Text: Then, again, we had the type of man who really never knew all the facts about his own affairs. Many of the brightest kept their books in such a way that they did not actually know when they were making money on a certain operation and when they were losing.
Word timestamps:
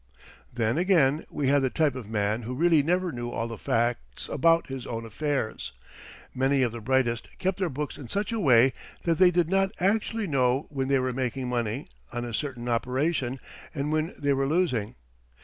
Then, 0.51 0.79
again, 0.79 1.25
we 1.29 1.47
had 1.49 1.61
the 1.61 1.69
type 1.69 1.93
of 1.93 2.09
man 2.09 2.41
who 2.41 2.55
really 2.55 2.81
never 2.81 3.11
knew 3.11 3.29
all 3.29 3.47
the 3.47 3.55
facts 3.59 4.27
about 4.29 4.65
his 4.65 4.87
own 4.87 5.05
affairs. 5.05 5.73
Many 6.33 6.63
of 6.63 6.71
the 6.71 6.81
brightest 6.81 7.27
kept 7.37 7.59
their 7.59 7.69
books 7.69 7.99
in 7.99 8.09
such 8.09 8.31
a 8.31 8.39
way 8.39 8.73
that 9.03 9.19
they 9.19 9.29
did 9.29 9.47
not 9.47 9.71
actually 9.79 10.25
know 10.25 10.65
when 10.71 10.87
they 10.87 10.97
were 10.97 11.13
making 11.13 11.49
money 11.49 11.85
on 12.11 12.25
a 12.25 12.33
certain 12.33 12.67
operation 12.67 13.39
and 13.75 13.91
when 13.91 14.15
they 14.17 14.33
were 14.33 14.47
losing. 14.47 14.95